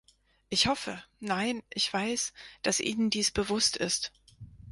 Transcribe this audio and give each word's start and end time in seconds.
Ich 0.49 0.65
hoffe, 0.65 0.97
nein, 1.19 1.61
ich 1.69 1.93
weiß, 1.93 2.33
dass 2.63 2.79
Ihnen 2.79 3.11
dies 3.11 3.29
bewusst 3.29 3.77
ist. 3.77 4.11